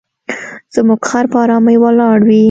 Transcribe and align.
زموږ 0.75 1.01
خر 1.09 1.25
په 1.31 1.37
آرامۍ 1.43 1.75
ولاړ 1.79 2.19
وي. 2.27 2.39